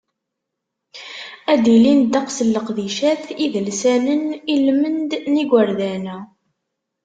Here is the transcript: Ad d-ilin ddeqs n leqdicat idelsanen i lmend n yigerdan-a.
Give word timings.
Ad 1.51 1.59
d-ilin 1.63 2.01
ddeqs 2.03 2.37
n 2.43 2.49
leqdicat 2.55 3.23
idelsanen 3.45 4.23
i 4.53 4.55
lmend 4.65 5.11
n 5.31 5.33
yigerdan-a. 5.39 6.17